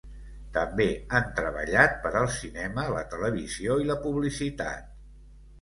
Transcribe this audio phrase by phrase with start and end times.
[0.53, 4.91] També han treballat per al cinema, la televisió i la publicitat.